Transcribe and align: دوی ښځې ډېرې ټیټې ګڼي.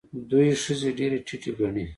دوی 0.29 0.49
ښځې 0.63 0.89
ډېرې 0.99 1.19
ټیټې 1.27 1.51
ګڼي. 1.59 1.85